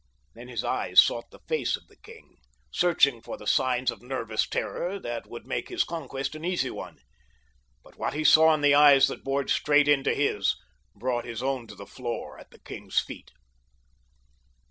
[0.33, 2.37] Then his eyes sought the face of the king,
[2.71, 6.97] searching for the signs of nervous terror that would make his conquest an easy one;
[7.83, 10.55] but what he saw in the eyes that bored straight into his
[10.95, 13.29] brought his own to the floor at the king's feet.